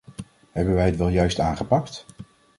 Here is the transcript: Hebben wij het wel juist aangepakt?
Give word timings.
Hebben 0.51 0.73
wij 0.75 0.85
het 0.85 0.95
wel 0.97 1.07
juist 1.07 1.39
aangepakt? 1.39 2.05